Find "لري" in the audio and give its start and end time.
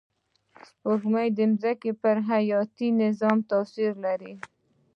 4.05-4.33